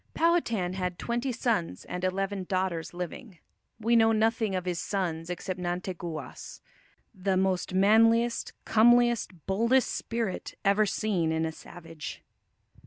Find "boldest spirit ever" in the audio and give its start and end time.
9.45-10.87